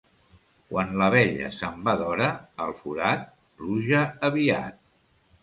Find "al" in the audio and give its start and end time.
2.65-2.73